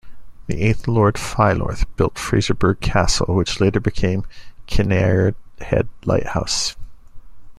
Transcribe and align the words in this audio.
The 0.47 0.59
eighth 0.63 0.87
Lord 0.87 1.13
Philorth 1.13 1.85
built 1.95 2.15
Fraserburgh 2.17 2.79
Castle 2.81 3.35
which 3.35 3.61
later 3.61 3.79
became 3.79 4.21
the 4.23 4.27
Kinnaird 4.65 5.35
Head 5.59 5.89
lighthouse. 6.05 6.75